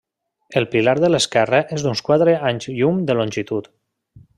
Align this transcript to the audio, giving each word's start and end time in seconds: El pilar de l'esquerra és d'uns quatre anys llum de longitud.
El 0.61 0.65
pilar 0.75 0.95
de 1.03 1.11
l'esquerra 1.11 1.61
és 1.77 1.85
d'uns 1.87 2.03
quatre 2.09 2.37
anys 2.51 2.69
llum 2.79 3.07
de 3.11 3.21
longitud. 3.23 3.75